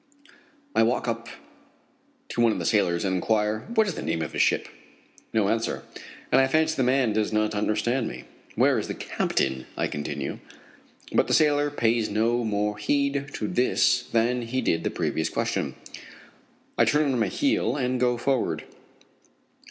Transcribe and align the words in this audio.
I 0.73 0.81
walk 0.81 1.07
up 1.07 1.29
to 2.29 2.41
one 2.41 2.51
of 2.51 2.57
the 2.57 2.65
sailors 2.65 3.05
and 3.05 3.13
inquire: 3.13 3.67
"What 3.75 3.85
is 3.85 3.93
the 3.93 4.01
name 4.01 4.23
of 4.23 4.31
this 4.31 4.41
ship?" 4.41 4.67
No 5.31 5.47
answer, 5.47 5.83
and 6.31 6.41
I 6.41 6.47
fancy 6.47 6.75
the 6.75 6.81
man 6.81 7.13
does 7.13 7.31
not 7.31 7.53
understand 7.53 8.07
me. 8.07 8.23
"Where 8.55 8.79
is 8.79 8.87
the 8.87 8.95
captain?" 8.95 9.67
I 9.77 9.85
continue. 9.85 10.39
But 11.11 11.27
the 11.27 11.35
sailor 11.35 11.69
pays 11.69 12.09
no 12.09 12.43
more 12.43 12.79
heed 12.79 13.27
to 13.33 13.47
this 13.47 14.01
than 14.11 14.41
he 14.41 14.59
did 14.61 14.83
to 14.83 14.89
the 14.89 14.95
previous 14.95 15.29
question. 15.29 15.75
I 16.79 16.85
turn 16.85 17.11
on 17.13 17.19
my 17.19 17.27
heel 17.27 17.75
and 17.75 17.99
go 17.99 18.17
forward. 18.17 18.63